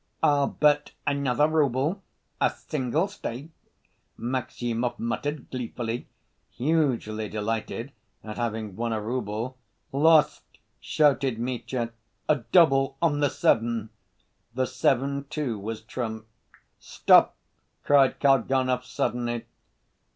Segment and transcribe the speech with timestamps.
[0.23, 2.01] "I'll bet another rouble,
[2.41, 3.49] a 'single' stake,"
[4.17, 6.07] Maximov muttered gleefully,
[6.49, 7.91] hugely delighted
[8.23, 9.59] at having won a rouble.
[9.91, 11.91] "Lost!" shouted Mitya.
[12.27, 13.91] "A 'double' on the seven!"
[14.55, 16.27] The seven too was trumped.
[16.79, 17.35] "Stop!"
[17.83, 19.45] cried Kalganov suddenly.